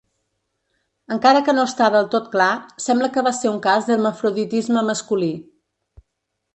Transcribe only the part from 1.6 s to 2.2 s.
està del